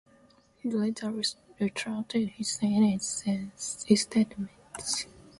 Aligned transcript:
He 0.55 0.67
later 0.67 1.11
retracted 1.59 2.29
his 2.29 2.49
statement. 2.53 4.49